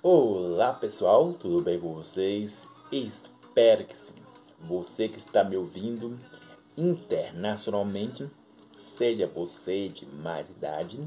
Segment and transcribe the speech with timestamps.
[0.00, 2.68] Olá pessoal, tudo bem com vocês?
[2.92, 4.14] Espero que sim.
[4.60, 6.16] Você que está me ouvindo
[6.76, 8.30] internacionalmente,
[8.78, 11.00] seja você de mais idade,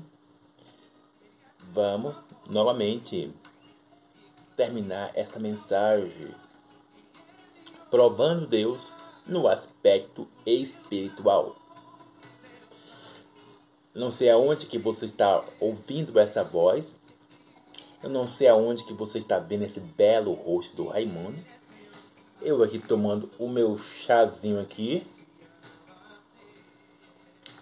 [1.72, 3.34] vamos novamente
[4.58, 6.36] terminar essa mensagem
[7.90, 8.92] provando Deus
[9.26, 11.56] no aspecto espiritual.
[13.96, 17.00] Não sei aonde que você está ouvindo essa voz.
[18.04, 21.40] Eu não sei aonde que você está vendo esse belo rosto do Raimundo.
[22.42, 25.06] Eu aqui tomando o meu chazinho aqui.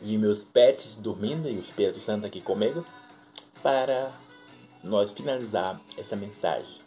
[0.01, 2.85] E meus pets dormindo e o Espírito Santo aqui comigo.
[3.61, 4.13] Para
[4.81, 6.79] nós finalizar essa mensagem.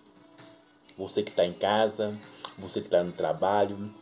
[0.96, 2.18] Você que está em casa,
[2.56, 3.92] você que está no trabalho.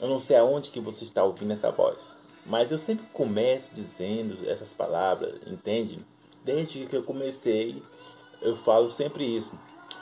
[0.00, 2.16] Eu não sei aonde que você está ouvindo essa voz.
[2.46, 5.98] Mas eu sempre começo dizendo essas palavras, entende?
[6.42, 7.82] Desde que eu comecei,
[8.46, 9.58] eu falo sempre isso.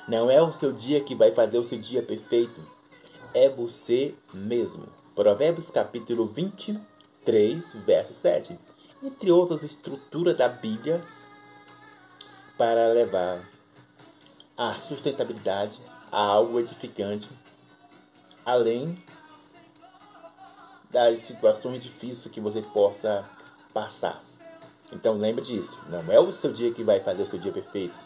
[0.06, 2.60] Não é o seu dia que vai fazer o seu dia perfeito,
[3.32, 4.86] é você mesmo.
[5.14, 8.58] Provérbios capítulo 23, verso 7.
[9.02, 11.02] Entre outras estruturas da Bíblia
[12.58, 13.48] para levar
[14.58, 15.80] a sustentabilidade
[16.12, 17.30] a algo edificante,
[18.44, 19.02] além
[20.90, 23.24] das situações difíceis que você possa
[23.72, 24.22] passar.
[24.92, 27.98] Então lembre disso, não é o seu dia que vai fazer o seu dia perfeito,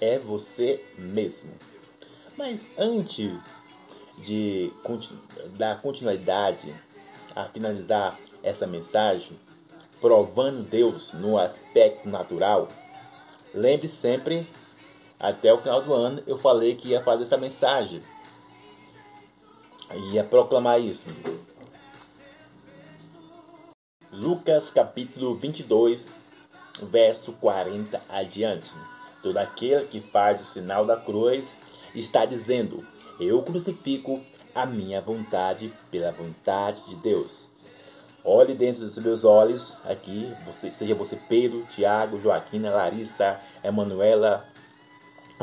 [0.00, 1.52] é você mesmo.
[2.36, 3.32] Mas antes
[4.18, 4.72] de
[5.56, 6.74] dar continuidade
[7.34, 9.38] a finalizar essa mensagem,
[10.00, 12.68] provando Deus no aspecto natural,
[13.54, 14.46] lembre sempre,
[15.18, 18.02] até o final do ano eu falei que ia fazer essa mensagem.
[20.12, 21.08] Ia proclamar isso.
[24.12, 26.08] Lucas capítulo 22,
[26.82, 28.70] verso 40 adiante.
[29.22, 31.56] Todo aquele que faz o sinal da cruz
[31.94, 32.84] está dizendo:
[33.20, 34.20] Eu crucifico
[34.54, 37.48] a minha vontade pela vontade de Deus.
[38.24, 44.44] Olhe dentro dos meus olhos, aqui, você, seja você Pedro, Tiago, Joaquina, Larissa, Emanuela,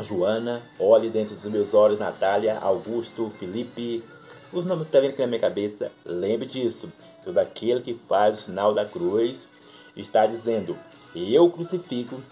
[0.04, 0.62] Joana.
[0.78, 4.04] Olhe dentro dos meus olhos, Natália, Augusto, Felipe.
[4.52, 6.92] Os nomes que estão tá vindo aqui na minha cabeça, lembre disso.
[7.24, 9.48] Todo aquele que faz o sinal da cruz
[9.96, 10.78] está dizendo:
[11.14, 12.22] Eu crucifico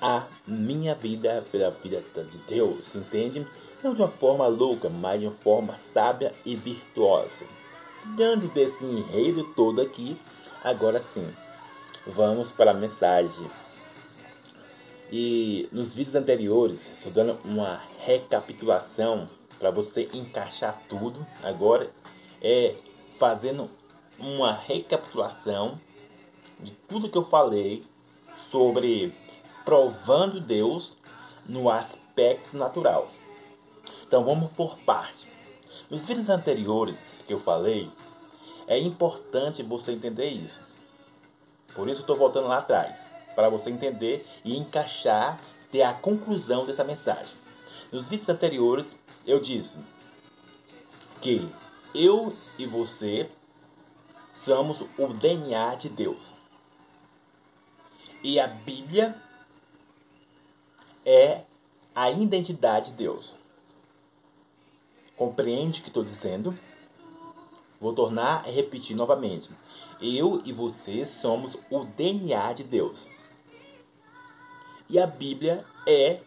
[0.00, 3.46] a minha vida pela vida de Deus, entende?
[3.82, 7.44] Não de uma forma louca, mas de uma forma sábia e virtuosa.
[8.16, 10.16] Dando desse enredo todo aqui,
[10.62, 11.28] agora sim,
[12.06, 13.50] vamos para a mensagem.
[15.10, 21.24] E nos vídeos anteriores, estou dando uma recapitulação para você encaixar tudo.
[21.42, 21.90] Agora
[22.42, 22.74] é
[23.18, 23.70] fazendo
[24.18, 25.80] uma recapitulação
[26.60, 27.84] de tudo que eu falei
[28.50, 29.12] sobre
[29.66, 30.96] provando Deus
[31.44, 33.10] no aspecto natural.
[34.06, 35.26] Então vamos por parte.
[35.90, 37.90] Nos vídeos anteriores que eu falei,
[38.68, 40.60] é importante você entender isso.
[41.74, 45.40] Por isso estou voltando lá atrás, para você entender e encaixar,
[45.72, 47.34] ter a conclusão dessa mensagem.
[47.90, 49.78] Nos vídeos anteriores eu disse
[51.20, 51.52] que
[51.92, 53.28] eu e você
[54.32, 56.34] somos o DNA de Deus.
[58.22, 59.25] E a Bíblia
[61.06, 61.44] é
[61.94, 63.36] a identidade de Deus.
[65.16, 66.58] Compreende o que estou dizendo?
[67.80, 69.48] Vou tornar a repetir novamente.
[70.02, 73.06] Eu e você somos o DNA de Deus.
[74.90, 76.20] E a Bíblia é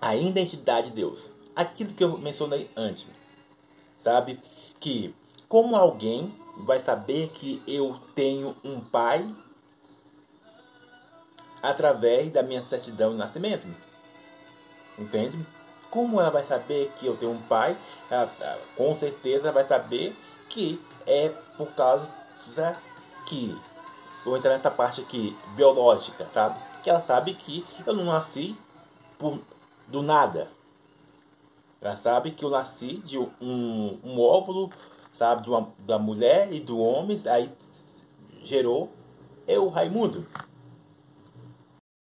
[0.00, 1.30] a identidade de Deus.
[1.54, 3.06] Aquilo que eu mencionei antes.
[3.98, 4.40] Sabe?
[4.80, 5.14] Que
[5.48, 9.28] como alguém vai saber que eu tenho um pai
[11.62, 13.66] através da minha certidão de nascimento.
[14.98, 15.46] Entende?
[15.90, 17.76] Como ela vai saber que eu tenho um pai?
[18.10, 18.30] Ela,
[18.76, 20.16] com certeza vai saber
[20.48, 22.08] que é por causa
[23.26, 23.56] que
[24.24, 26.58] vou entrar nessa parte aqui biológica, sabe?
[26.82, 28.56] Que ela sabe que eu não nasci
[29.18, 29.38] por
[29.86, 30.48] do nada.
[31.80, 34.70] Ela sabe que eu nasci de um, um óvulo
[35.18, 37.50] sabe, de uma, da mulher e do homem, aí
[38.44, 38.90] gerou
[39.48, 40.24] eu, Raimundo.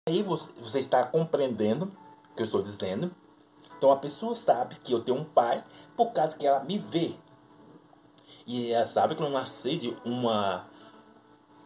[0.08, 1.86] Aí você, está compreendendo
[2.30, 3.10] o que eu estou dizendo.
[3.76, 5.64] Então a pessoa sabe que eu tenho um pai
[5.96, 7.16] por causa que ela me vê.
[8.46, 10.64] E ela sabe que eu nasci de uma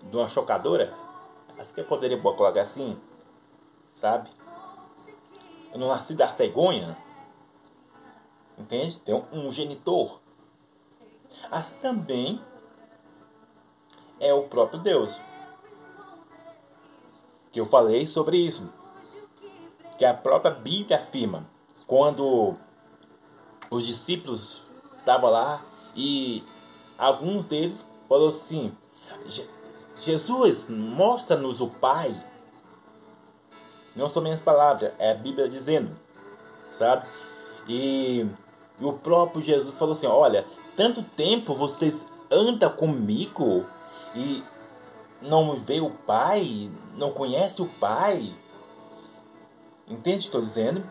[0.04, 0.96] de uma chocadora.
[1.58, 2.98] Acho que eu poderia colocar assim,
[3.94, 4.30] sabe?
[5.70, 6.96] Eu não nasci da cegonha.
[8.56, 8.98] Entende?
[9.00, 10.18] Tem um, um genitor.
[11.50, 12.42] Assim também
[14.18, 15.20] é o próprio Deus.
[17.52, 18.72] Que eu falei sobre isso.
[19.98, 21.46] que a própria Bíblia afirma.
[21.86, 22.54] Quando
[23.70, 24.62] os discípulos
[24.98, 25.62] estavam lá
[25.94, 26.42] e
[26.96, 28.72] alguns deles falou assim:
[30.00, 32.18] Jesus, mostra-nos o Pai.
[33.94, 35.94] Não são minhas palavras, é a Bíblia dizendo,
[36.72, 37.06] sabe?
[37.68, 38.24] E,
[38.78, 43.66] e o próprio Jesus falou assim: Olha, tanto tempo vocês andam comigo
[44.14, 44.42] e
[45.22, 48.32] não vê o Pai, não conhece o Pai.
[49.88, 50.84] Entende o que estou dizendo?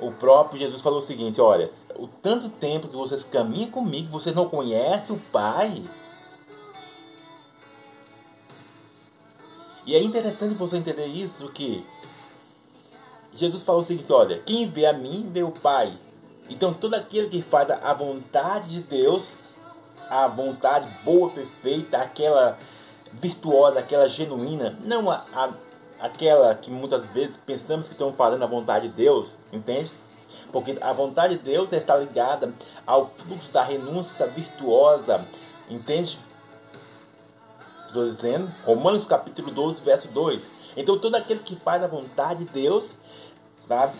[0.00, 4.34] O próprio Jesus falou o seguinte: Olha, o tanto tempo que vocês caminham comigo, vocês
[4.34, 5.82] não conhecem o Pai.
[9.84, 11.84] E é interessante você entender isso que
[13.34, 15.92] Jesus falou o seguinte, olha, quem vê a mim vê o Pai.
[16.48, 19.34] Então todo aquele que faz a vontade de Deus,
[20.08, 22.58] a vontade boa, perfeita, aquela
[23.12, 25.52] virtuosa, aquela genuína, não a, a
[26.02, 29.88] aquela que muitas vezes pensamos que estão fazendo a vontade de Deus, entende?
[30.50, 32.52] Porque a vontade de Deus está ligada
[32.84, 35.24] ao fluxo da renúncia virtuosa,
[35.70, 36.18] entende?
[37.86, 40.48] Estou dizendo, Romanos capítulo 12, verso 2.
[40.76, 42.90] Então todo aquele que faz a vontade de Deus,
[43.68, 43.96] sabe,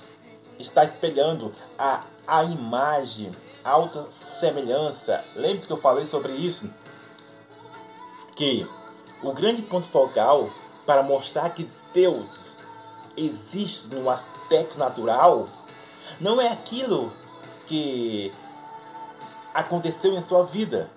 [0.59, 3.31] está espelhando a, a imagem,
[3.62, 5.25] a alta semelhança.
[5.37, 6.69] Lembre-se que eu falei sobre isso.
[8.35, 8.67] Que
[9.23, 10.51] o grande ponto focal
[10.85, 12.57] para mostrar que Deus
[13.17, 15.49] existe no aspecto natural
[16.21, 17.13] não é aquilo
[17.67, 18.33] que
[19.55, 20.91] aconteceu em sua vida.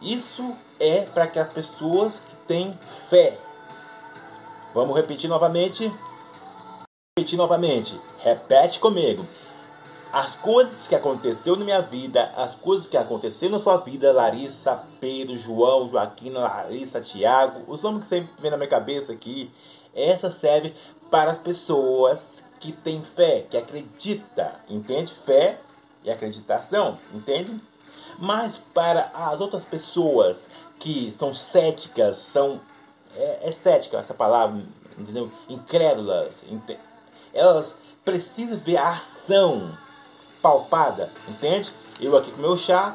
[0.00, 2.78] Isso é para aquelas pessoas que têm
[3.08, 3.38] fé.
[4.74, 5.92] Vamos repetir novamente.
[7.18, 7.98] Repetir novamente.
[8.18, 9.26] Repete comigo.
[10.16, 14.82] As coisas que aconteceu na minha vida, as coisas que aconteceram na sua vida, Larissa,
[14.98, 19.52] Pedro, João, Joaquim, Larissa, Tiago, os nomes que sempre vem na minha cabeça aqui,
[19.94, 20.72] essa serve
[21.10, 25.12] para as pessoas que têm fé, que acredita, entende?
[25.12, 25.58] Fé
[26.02, 27.60] e acreditação, entende?
[28.18, 30.38] Mas para as outras pessoas
[30.78, 32.58] que são céticas, são.
[33.14, 34.62] É, é cética essa palavra,
[34.98, 35.30] entendeu?
[35.46, 36.42] Incrédulas.
[37.34, 39.76] Elas precisam ver a ação
[40.46, 41.72] palpada, entende?
[42.00, 42.94] Eu aqui com meu chá,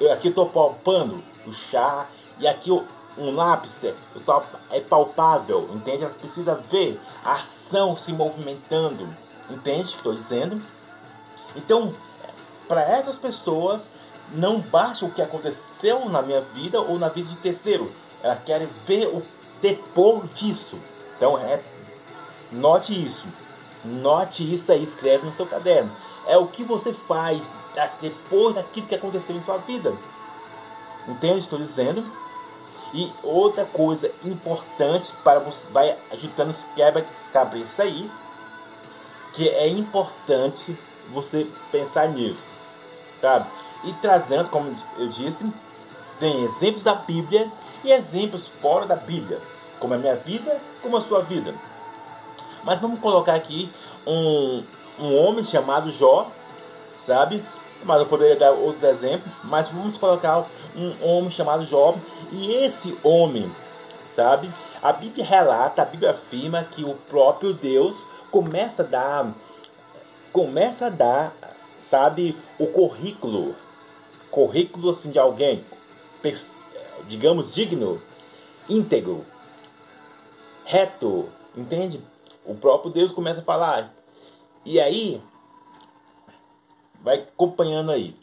[0.00, 2.06] eu aqui estou palpando o chá,
[2.40, 2.72] e aqui
[3.16, 3.84] um lápis
[4.70, 6.02] é palpável, entende?
[6.02, 9.08] Elas precisam ver a ação se movimentando,
[9.48, 10.60] entende o que estou dizendo?
[11.54, 11.94] Então,
[12.66, 13.82] para essas pessoas,
[14.34, 17.92] não basta o que aconteceu na minha vida ou na vida de terceiro.
[18.22, 19.22] Elas querem ver o
[19.62, 20.78] depois disso.
[21.16, 21.62] Então, é,
[22.50, 23.26] note isso.
[23.84, 25.90] Note isso aí, escreve no seu caderno.
[26.26, 27.42] É o que você faz
[28.00, 29.94] depois daquilo que aconteceu em sua vida.
[31.06, 31.40] Entende?
[31.40, 32.04] Estou dizendo.
[32.94, 38.10] E outra coisa importante para você vai ajudando os quebra-cabeça aí,
[39.34, 40.76] que é importante
[41.10, 42.42] você pensar nisso,
[43.20, 43.46] sabe?
[43.86, 45.50] e trazendo, como eu disse,
[46.18, 47.50] tem exemplos da Bíblia
[47.84, 49.40] e exemplos fora da Bíblia,
[49.78, 51.54] como a minha vida, como a sua vida.
[52.64, 53.70] Mas vamos colocar aqui
[54.06, 54.62] um,
[54.98, 56.30] um homem chamado Jó,
[56.96, 57.42] sabe?
[57.84, 61.94] Mas eu poderia dar outros exemplos, mas vamos colocar um homem chamado Jó.
[62.32, 63.50] E esse homem,
[64.14, 64.50] sabe?
[64.82, 69.32] A Bíblia relata, a Bíblia afirma que o próprio Deus começa a dar,
[70.32, 71.32] começa a dar,
[71.80, 73.54] sabe, o currículo
[74.36, 75.64] currículo assim de alguém,
[77.08, 78.02] digamos, digno,
[78.68, 79.24] íntegro,
[80.62, 82.02] reto, entende?
[82.44, 83.94] O próprio Deus começa a falar.
[84.66, 85.22] E aí,
[87.00, 88.16] vai acompanhando aí.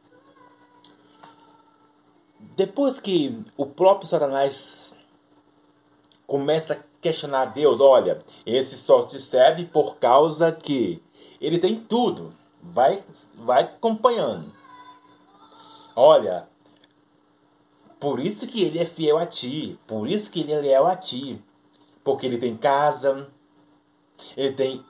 [2.38, 4.94] Depois que o próprio Satanás
[6.28, 11.02] começa a questionar Deus, olha, esse só te serve por causa que
[11.40, 12.34] ele tem tudo.
[12.62, 13.02] Vai,
[13.36, 14.54] vai acompanhando.
[15.96, 16.50] Olha,
[18.02, 20.98] por isso que ele é fiel a ti, por isso que ele é leal a
[20.98, 21.42] ti,
[22.04, 23.32] porque ele tem casa,
[24.36, 24.86] ele tem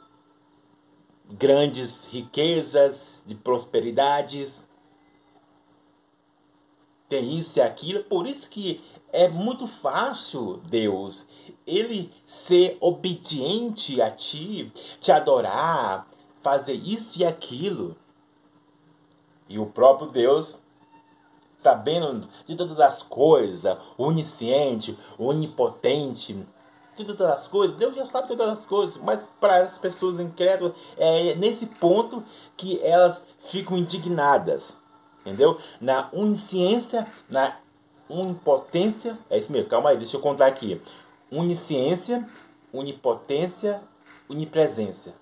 [1.31, 4.67] grandes riquezas, de prosperidades,
[7.07, 11.27] tem isso e aquilo, por isso que é muito fácil, Deus,
[11.65, 16.07] ele ser obediente a ti, te adorar,
[16.41, 17.95] fazer isso e aquilo.
[19.47, 20.57] E o próprio Deus
[21.63, 26.45] sabendo de todas as coisas, onisciente, onipotente,
[26.95, 30.73] de todas as coisas, Deus já sabe todas as coisas, mas para as pessoas incrédulas
[30.97, 32.23] é nesse ponto
[32.55, 34.77] que elas ficam indignadas,
[35.21, 35.57] entendeu?
[35.81, 37.57] Na onisciência, na
[38.07, 40.81] onipotência, é isso mesmo, calma aí, deixa eu contar aqui.
[41.31, 42.29] Onisciência,
[42.71, 43.81] onipotência
[44.29, 45.13] onipresença.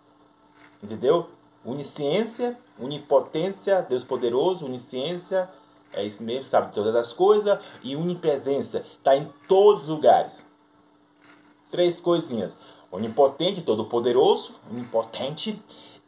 [0.81, 1.29] Entendeu?
[1.63, 5.49] Onisciência, onipotência, Deus poderoso, onisciência,
[5.93, 10.45] é isso mesmo, sabe todas as coisas, e onipresença, está em todos os lugares.
[11.71, 12.55] Três coisinhas.
[12.91, 15.61] Onipotente, todo poderoso, onipotente,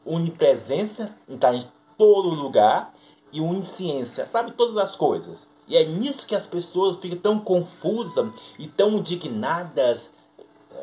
[0.05, 1.63] onipresença, está em
[1.97, 2.93] todo lugar,
[3.33, 5.39] e onisciência, sabe todas as coisas.
[5.67, 8.29] E é nisso que as pessoas ficam tão confusas
[8.59, 10.11] e tão indignadas,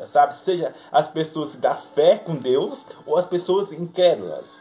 [0.08, 0.34] sabe?
[0.34, 4.60] Seja as pessoas da fé com Deus ou as pessoas incrédulas.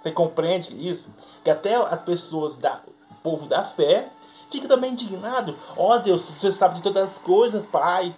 [0.00, 1.08] Você compreende isso?
[1.42, 4.10] Que até as pessoas da o povo da fé
[4.50, 5.54] ficam também indignados.
[5.76, 8.14] Ó oh, Deus, você sabe de todas as coisas, Pai.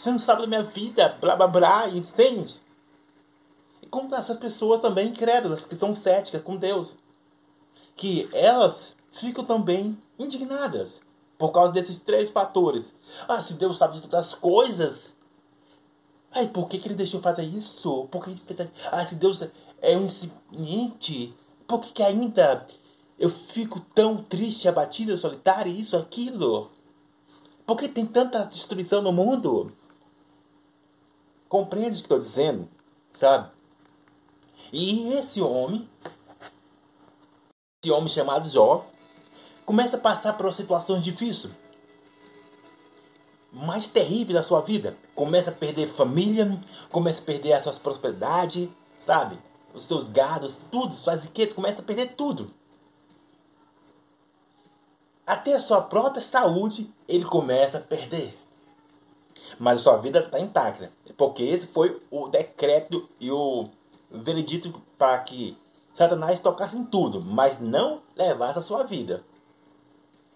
[0.00, 2.58] Você não sabe da minha vida, blá blá blá, entende?
[3.82, 6.96] E como essas pessoas também incrédulas, que são céticas com Deus.
[7.94, 11.02] Que elas ficam também indignadas
[11.36, 12.94] por causa desses três fatores.
[13.28, 15.12] Ah, se Deus sabe de todas as coisas,
[16.32, 18.08] ai, por que, que ele deixou fazer isso?
[18.10, 19.42] Por que ele fez Ah, se Deus
[19.82, 21.34] é onisciente,
[21.68, 22.66] por que, que ainda
[23.18, 26.70] eu fico tão triste, abatido, solitário, isso, aquilo?
[27.66, 29.70] Por que tem tanta destruição no mundo?
[31.50, 32.68] Compreende o que estou dizendo?
[33.12, 33.50] Sabe?
[34.72, 35.90] E esse homem,
[37.82, 38.86] esse homem chamado Jó,
[39.66, 41.52] começa a passar por situações difíceis.
[43.52, 44.96] Mais terrível da sua vida.
[45.12, 46.56] Começa a perder família,
[46.88, 48.68] começa a perder as suas prosperidades,
[49.00, 49.36] sabe?
[49.74, 52.48] Os seus gados, tudo, suas riquezas, começa a perder tudo.
[55.26, 58.39] Até a sua própria saúde ele começa a perder.
[59.60, 60.90] Mas a sua vida está intacta.
[61.18, 63.68] Porque esse foi o decreto e o
[64.10, 65.54] veredito para que
[65.92, 69.22] Satanás tocasse em tudo, mas não levasse a sua vida.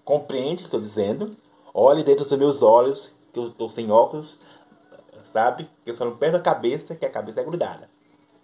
[0.05, 1.35] Compreende o que estou dizendo?
[1.73, 4.37] Olhe dentro dos meus olhos, que eu estou sem óculos,
[5.25, 5.71] sabe?
[5.83, 7.89] Que eu só não perdo a cabeça, que a cabeça é grudada.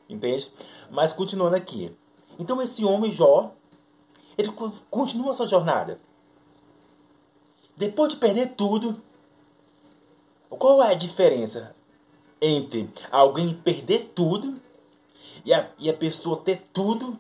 [0.09, 0.51] Entende?
[0.91, 1.95] Mas continuando aqui.
[2.39, 3.53] Então esse homem Jó,
[4.39, 4.51] ele
[4.91, 6.01] continua a sua jornada.
[7.77, 8.99] Depois de perder tudo,
[10.57, 11.75] qual é a diferença
[12.40, 14.61] entre alguém perder tudo
[15.45, 17.19] e a, e a pessoa ter tudo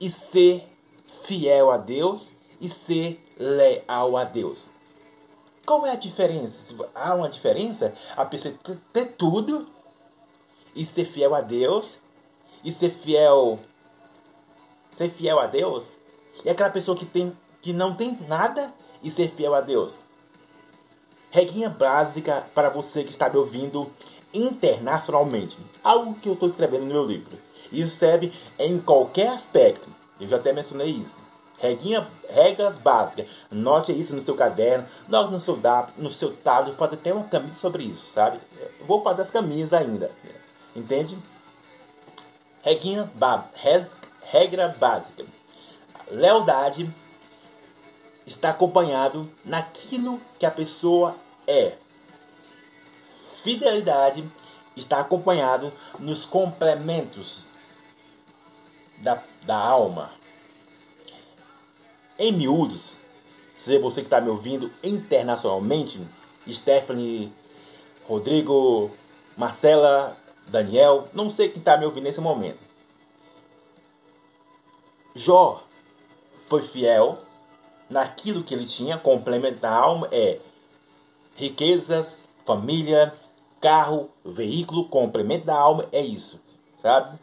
[0.00, 0.68] e ser
[1.06, 2.30] fiel a Deus
[2.60, 4.68] e ser leal a Deus.
[5.64, 6.74] Qual é a diferença?
[6.94, 7.94] Há uma diferença?
[8.16, 8.54] A pessoa
[8.92, 9.66] ter tudo
[10.74, 11.96] e ser fiel a Deus
[12.64, 13.58] e ser fiel
[14.96, 15.92] ser fiel a Deus
[16.44, 19.96] e aquela pessoa que tem que não tem nada e ser fiel a Deus.
[21.30, 23.90] Reguinha básica para você que está me ouvindo
[24.32, 25.58] internacionalmente.
[25.84, 27.38] Algo que eu estou escrevendo no meu livro.
[27.70, 29.88] Isso serve em qualquer aspecto.
[30.20, 31.18] Eu já até mencionei isso.
[31.58, 33.28] Reguinha, regras básicas.
[33.50, 35.58] Note isso no seu caderno, note no seu,
[35.96, 38.38] no seu tablet, pode até uma camisa sobre isso, sabe?
[38.80, 40.10] Eu vou fazer as camisas ainda.
[40.74, 41.18] Entende?
[42.62, 43.10] Reguinha,
[44.22, 45.24] regra básica.
[46.10, 46.90] Lealdade
[48.28, 51.16] está acompanhado naquilo que a pessoa
[51.46, 51.78] é.
[53.42, 54.30] Fidelidade
[54.76, 57.48] está acompanhado nos complementos
[58.98, 60.10] da, da alma.
[62.18, 62.98] Em miúdos,
[63.54, 65.98] se você que está me ouvindo internacionalmente,
[66.46, 67.32] Stephanie,
[68.06, 68.90] Rodrigo,
[69.38, 70.18] Marcela,
[70.48, 72.58] Daniel, não sei quem está me ouvindo nesse momento.
[75.14, 75.62] Jó
[76.46, 77.26] foi fiel
[77.88, 80.40] naquilo que ele tinha, complementar a alma é
[81.34, 83.14] riquezas, família,
[83.60, 86.40] carro, veículo, complemento da alma, é isso,
[86.82, 87.18] sabe?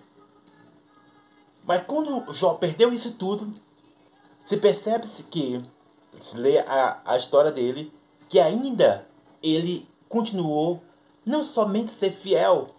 [1.65, 3.53] Mas quando Jó perdeu isso tudo,
[4.43, 5.61] se percebe-se que,
[6.21, 7.91] se lê a, a história dele,
[8.29, 9.07] que ainda
[9.41, 10.81] ele continuou
[11.25, 12.69] não somente ser fiel,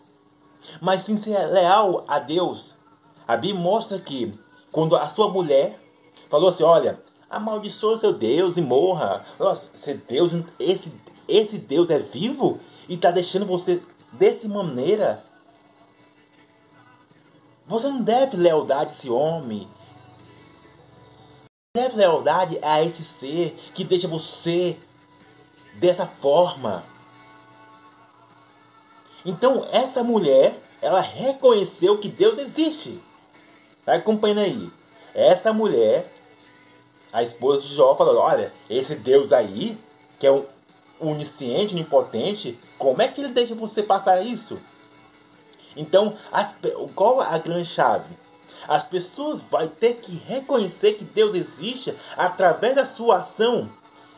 [0.80, 2.74] mas sim ser leal a Deus.
[3.26, 4.32] A Bíblia mostra que
[4.70, 5.78] quando a sua mulher
[6.30, 9.24] falou assim, olha, amaldiçoa seu Deus e morra.
[9.38, 10.94] Nossa, esse Deus, esse,
[11.28, 15.24] esse Deus é vivo e está deixando você dessa maneira.
[17.66, 19.68] Você não deve lealdade a esse homem
[21.76, 24.78] deve lealdade a esse ser que deixa você
[25.74, 26.82] dessa forma.
[29.26, 32.98] Então, essa mulher, ela reconheceu que Deus existe.
[33.84, 34.70] Vai acompanhando aí.
[35.14, 36.10] Essa mulher,
[37.16, 39.78] a esposa de Jó, falou: Olha, esse Deus aí,
[40.18, 40.44] que é um
[41.00, 44.60] onisciente, onipotente, como é que ele deixa você passar isso?
[45.74, 46.54] Então, as,
[46.94, 48.14] qual a grande chave?
[48.68, 53.70] As pessoas vão ter que reconhecer que Deus existe através da sua ação.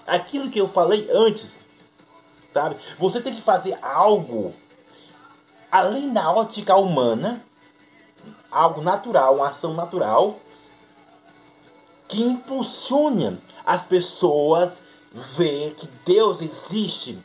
[0.04, 1.60] Aquilo que eu falei antes,
[2.52, 2.78] sabe?
[2.98, 4.52] Você tem que fazer algo
[5.70, 7.44] além da ótica humana,
[8.50, 10.40] algo natural, uma ação natural,
[12.08, 14.80] que impulsiona as pessoas
[15.12, 17.22] ver que Deus existe.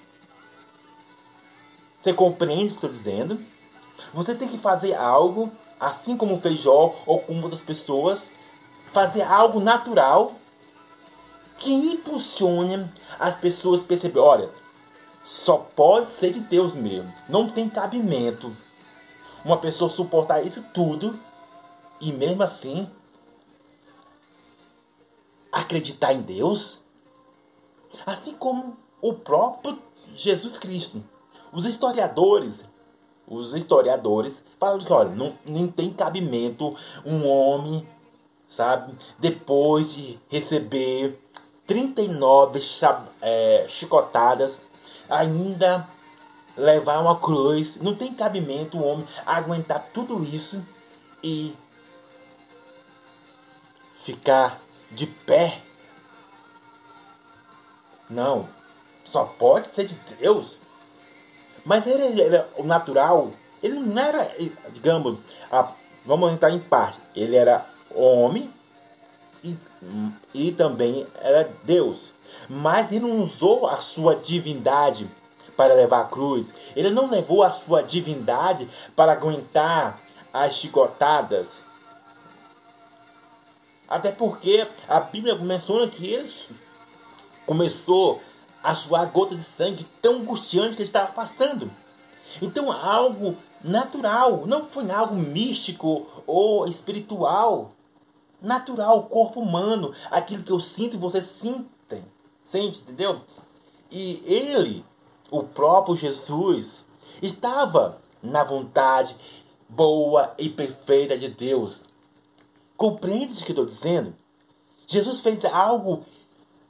[1.99, 3.39] Você compreende o que estou dizendo?
[4.13, 5.49] Você tem que fazer algo,
[5.79, 8.29] assim como fez Jó ou como outras pessoas,
[8.91, 10.35] fazer algo natural
[11.57, 14.49] que impulsione as pessoas a perceber, olha,
[15.23, 17.11] só pode ser de Deus mesmo.
[17.29, 18.55] Não tem cabimento
[19.45, 21.17] uma pessoa suportar isso tudo
[22.01, 22.89] e mesmo assim
[25.53, 26.79] acreditar em Deus,
[28.05, 29.77] assim como o próprio
[30.15, 31.03] Jesus Cristo.
[31.51, 32.65] Os historiadores,
[33.27, 37.88] os historiadores falam que olha, não, não tem cabimento um homem,
[38.50, 41.19] sabe, depois de receber
[41.67, 42.60] 39
[43.22, 44.63] é, chicotadas,
[45.07, 45.88] ainda
[46.57, 47.77] levar uma cruz.
[47.79, 50.65] Não tem cabimento o homem aguentar tudo isso
[51.24, 51.55] e
[54.03, 54.62] ficar
[54.93, 55.59] de pé.
[58.09, 58.47] Não,
[59.03, 60.57] só pode ser de Deus.
[61.65, 63.31] Mas ele era o natural,
[63.62, 64.29] ele não era,
[64.71, 65.17] digamos,
[65.51, 65.71] a,
[66.05, 67.00] vamos entrar em parte.
[67.15, 68.51] Ele era homem
[69.43, 69.57] e,
[70.33, 72.12] e também era Deus.
[72.50, 75.09] Mas ele não usou a sua divindade
[75.55, 76.53] para levar a cruz.
[76.75, 80.01] Ele não levou a sua divindade para aguentar
[80.33, 81.63] as chicotadas.
[83.87, 86.29] Até porque a Bíblia menciona que ele
[87.45, 88.21] começou
[88.63, 91.69] a suar gota de sangue tão angustiante que ele estava passando.
[92.41, 97.71] Então algo natural, não foi algo místico ou espiritual.
[98.41, 101.65] Natural, corpo humano, aquilo que eu sinto e você sente,
[102.43, 103.21] sente, entendeu?
[103.89, 104.83] E ele
[105.31, 106.85] o próprio Jesus
[107.21, 109.15] estava na vontade
[109.67, 111.85] boa e perfeita de Deus.
[112.75, 114.15] Compreende o que estou dizendo?
[114.88, 116.03] Jesus fez algo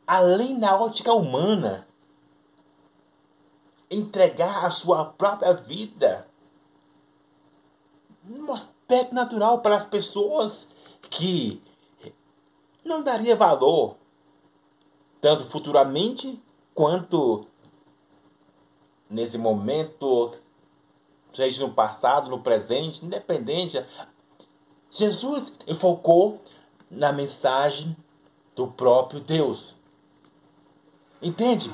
[0.05, 1.87] além da ótica humana.
[3.89, 6.27] Entregar a sua própria vida.
[8.29, 10.67] Um aspecto natural para as pessoas
[11.09, 11.61] que
[12.83, 13.95] não daria valor,
[15.21, 16.41] tanto futuramente
[16.73, 17.45] quanto
[19.09, 20.33] nesse momento,
[21.33, 23.83] seja no passado, no presente, independente.
[24.95, 26.39] Jesus enfocou
[26.89, 27.97] na mensagem
[28.55, 29.75] do próprio Deus.
[31.19, 31.73] Entende?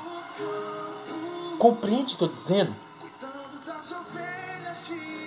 [1.58, 2.73] Compreende estou dizendo?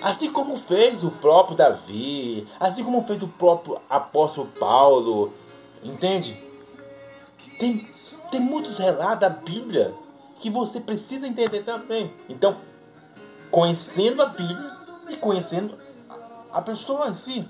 [0.01, 5.31] Assim como fez o próprio Davi, assim como fez o próprio apóstolo Paulo,
[5.83, 6.35] entende?
[7.59, 7.87] Tem,
[8.31, 9.93] tem muitos relatos da Bíblia
[10.39, 12.11] que você precisa entender também.
[12.27, 12.57] Então,
[13.51, 14.77] conhecendo a Bíblia
[15.09, 15.77] e conhecendo
[16.51, 17.47] a pessoa em si.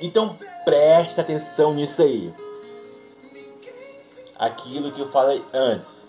[0.00, 2.32] Então, preste atenção nisso aí.
[4.38, 6.08] Aquilo que eu falei antes.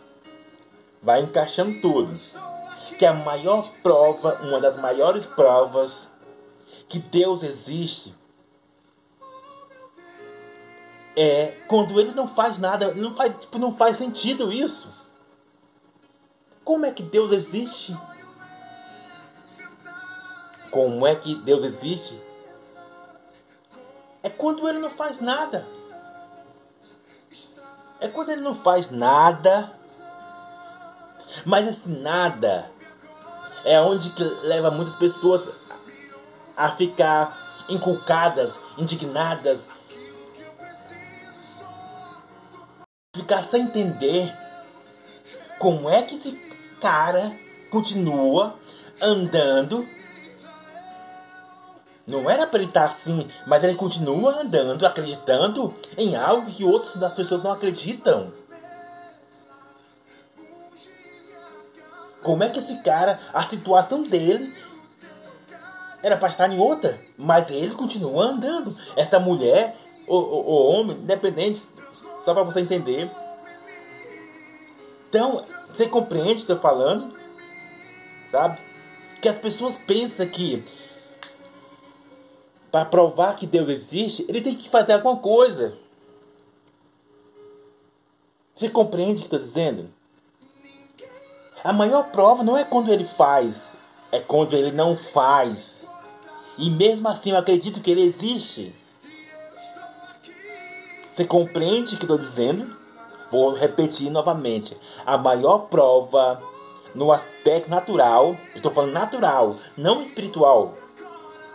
[1.01, 2.13] Vai encaixando tudo.
[2.97, 6.09] Que a maior prova, uma das maiores provas
[6.87, 8.13] que Deus existe
[11.15, 14.89] é quando ele não faz nada, não faz, tipo, não faz sentido isso.
[16.63, 17.97] Como é que Deus existe?
[20.71, 22.28] Como é que Deus existe?
[24.39, 25.67] Quando ele não faz nada.
[27.99, 29.71] É quando ele não faz nada.
[31.45, 32.71] Mas esse nada
[33.65, 35.49] é onde que leva muitas pessoas
[36.55, 39.65] a ficar inculcadas, indignadas,
[43.15, 44.33] ficar sem entender
[45.59, 46.31] como é que esse
[46.79, 47.37] cara
[47.69, 48.55] continua
[49.01, 49.85] andando.
[52.09, 56.95] Não era para ele estar assim, mas ele continua andando, acreditando em algo que outras
[56.95, 58.33] das pessoas não acreditam.
[62.23, 64.51] Como é que esse cara, a situação dele
[66.01, 68.75] era para estar em outra, mas ele continua andando.
[68.95, 71.61] Essa mulher, o, o, o homem, independente
[72.25, 73.11] só para você entender.
[75.09, 77.13] Então, você compreende o que eu estou falando?
[78.31, 78.57] Sabe?
[79.21, 80.65] Que as pessoas pensam que
[82.71, 85.77] para provar que Deus existe, ele tem que fazer alguma coisa.
[88.55, 89.89] Você compreende o que estou dizendo?
[91.63, 93.69] A maior prova não é quando ele faz,
[94.11, 95.85] é quando ele não faz.
[96.57, 98.75] E mesmo assim eu acredito que ele existe.
[101.11, 102.77] Você compreende o que estou dizendo?
[103.31, 104.75] Vou repetir novamente.
[105.05, 106.39] A maior prova,
[106.95, 110.73] no aspecto natural, estou falando natural, não espiritual.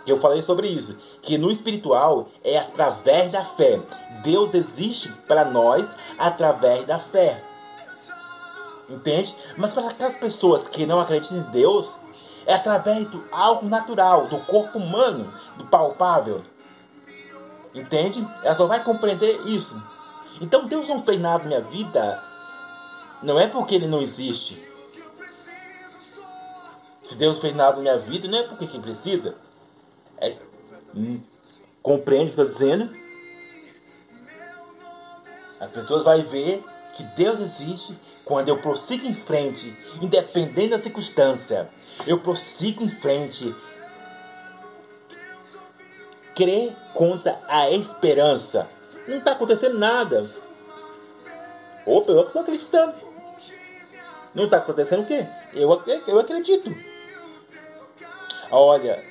[0.05, 3.79] Eu falei sobre isso, que no espiritual é através da fé.
[4.23, 5.87] Deus existe para nós
[6.17, 7.43] através da fé.
[8.87, 9.35] Entende?
[9.57, 11.91] Mas para aquelas pessoas que não acreditam em Deus,
[12.45, 16.43] é através do algo natural, do corpo humano, do palpável.
[17.73, 18.25] Entende?
[18.43, 19.81] Ela só vai compreender isso.
[20.39, 22.23] Então Deus não fez nada na minha vida.
[23.23, 24.61] Não é porque Ele não existe.
[27.01, 29.35] Se Deus fez nada na minha vida, não é porque quem precisa.
[30.19, 30.35] É,
[30.95, 31.21] hum,
[31.81, 32.95] compreende o que eu estou dizendo?
[35.59, 36.63] As pessoas vão ver
[36.95, 41.69] que Deus existe quando eu prossigo em frente, independente da circunstância.
[42.05, 43.55] Eu prossigo em frente.
[46.35, 48.67] Crer conta a esperança.
[49.07, 50.27] Não está acontecendo nada.
[51.85, 52.95] Opa, eu estou acreditando.
[54.33, 55.25] Não está acontecendo o quê?
[55.53, 56.75] Eu, eu acredito.
[58.51, 59.01] Olha,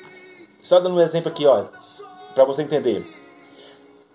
[0.65, 1.67] só dando um exemplo aqui, ó,
[2.35, 3.07] para você entender.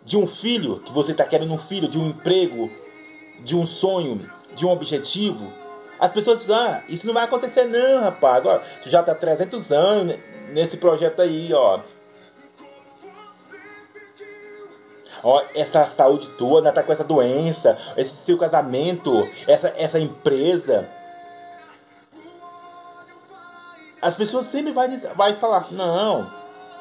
[0.04, 2.70] De um filho, que você está querendo um filho, de um emprego,
[3.42, 5.54] de um sonho, de um objetivo.
[6.00, 8.44] As pessoas dizem, ah, isso não vai acontecer não, rapaz.
[8.46, 10.18] Ó, tu já tá 300 anos
[10.52, 11.80] nesse projeto aí, ó.
[15.22, 20.90] Ó, essa saúde tua, ainda tá com essa doença, esse seu casamento, essa, essa empresa.
[24.02, 26.32] As pessoas sempre vai, vai falar, não,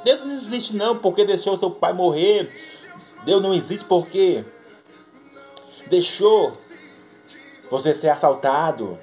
[0.05, 2.51] Deus não existe não, porque deixou seu pai morrer.
[3.25, 4.45] Deus não existe porque
[5.87, 6.53] deixou
[7.71, 8.99] você ser assaltado.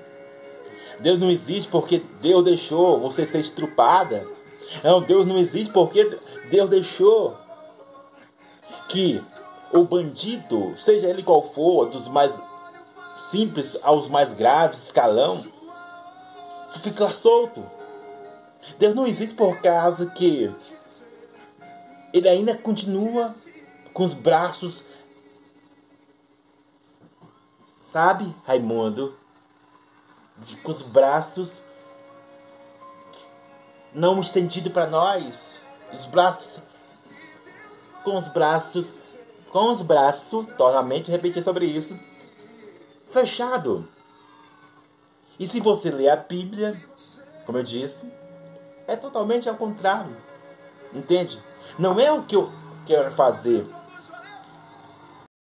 [0.99, 4.25] Deus não existe porque Deus deixou você ser estrupada.
[4.83, 6.03] Não, Deus não existe porque
[6.49, 7.37] Deus deixou
[8.87, 9.21] que
[9.73, 12.33] o bandido, seja ele qual for, dos mais
[13.29, 15.43] simples aos mais graves escalão,
[16.81, 17.65] fica solto.
[18.77, 20.53] Deus não existe por causa que
[22.13, 23.33] ele ainda continua
[23.93, 24.85] com os braços
[27.95, 29.17] Sabe, Raimundo?
[30.63, 31.53] Com os braços
[33.93, 35.55] não estendidos para nós.
[35.93, 36.61] Os braços.
[38.03, 38.93] Com os braços.
[39.49, 41.97] Com os braços, tornamente repetir sobre isso.
[43.07, 43.87] Fechado.
[45.39, 46.77] E se você ler a Bíblia,
[47.45, 48.05] como eu disse,
[48.87, 50.15] é totalmente ao contrário.
[50.93, 51.41] Entende?
[51.77, 52.51] Não é o que eu
[52.85, 53.67] quero fazer.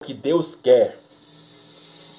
[0.01, 0.99] O que Deus quer.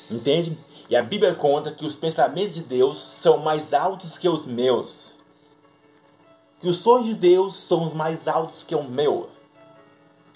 [0.10, 0.58] Entende?
[0.89, 5.13] E a Bíblia conta que os pensamentos de Deus são mais altos que os meus.
[6.62, 9.30] Que os sonhos de Deus são os mais altos que o meu.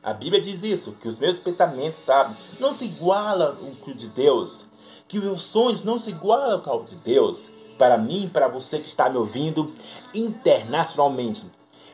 [0.04, 4.66] A Bíblia diz isso, que os meus pensamentos, sabe, não se igualam ao de Deus.
[5.08, 7.46] Que os meus sonhos não se igualam ao de Deus.
[7.82, 9.74] Para mim, para você que está me ouvindo
[10.14, 11.44] internacionalmente.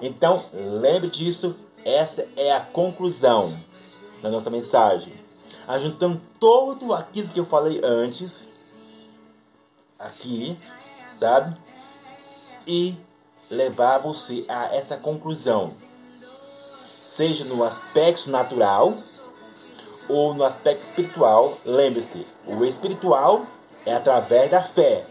[0.01, 3.57] Então, lembre disso, essa é a conclusão
[4.21, 5.13] da nossa mensagem
[5.65, 8.49] ajuntando todo aquilo que eu falei antes,
[9.97, 10.57] aqui,
[11.17, 11.55] sabe?
[12.67, 12.93] E
[13.49, 15.71] levar você a essa conclusão,
[17.15, 18.93] seja no aspecto natural
[20.09, 21.57] ou no aspecto espiritual.
[21.63, 23.45] Lembre-se, o espiritual
[23.85, 25.05] é através da fé,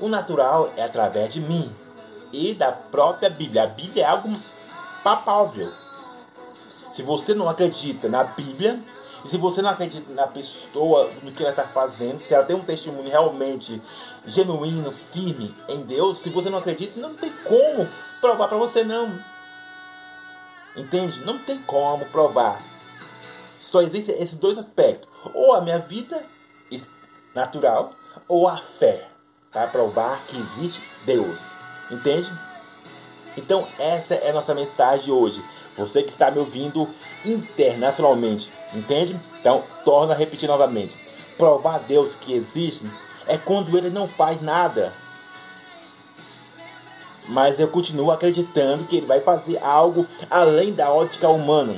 [0.00, 1.74] o natural é através de mim
[2.32, 3.64] e da própria Bíblia.
[3.64, 4.30] A Bíblia é algo
[5.02, 5.72] palpável.
[6.92, 8.80] Se você não acredita na Bíblia,
[9.24, 12.54] e se você não acredita na pessoa, no que ela está fazendo, se ela tem
[12.54, 13.80] um testemunho realmente
[14.26, 17.88] genuíno, firme em Deus, se você não acredita, não tem como
[18.20, 19.18] provar para você não.
[20.76, 21.24] Entende?
[21.24, 22.60] Não tem como provar.
[23.58, 25.08] Só existem esses dois aspectos.
[25.32, 26.24] Ou a minha vida
[27.34, 27.92] natural,
[28.28, 29.08] ou a fé.
[29.54, 31.38] Para provar que existe Deus.
[31.90, 32.30] Entende?
[33.36, 35.42] Então essa é a nossa mensagem hoje.
[35.76, 36.88] Você que está me ouvindo
[37.24, 39.18] internacionalmente, entende?
[39.40, 40.96] Então, torna a repetir novamente.
[41.36, 42.86] Provar a Deus que existe
[43.26, 44.92] é quando ele não faz nada.
[47.26, 51.76] Mas eu continuo acreditando que ele vai fazer algo além da ótica humana.